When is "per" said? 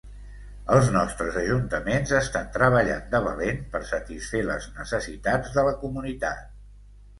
3.75-3.83